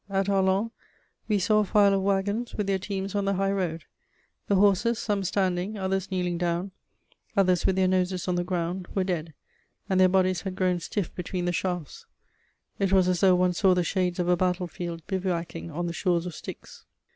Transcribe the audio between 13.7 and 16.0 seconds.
the shades of a battlefield bivouacking on the